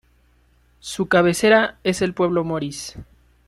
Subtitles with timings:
[0.79, 2.95] Su cabecera es el pueblo Moris.